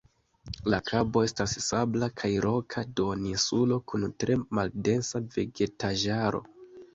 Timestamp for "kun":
3.93-4.09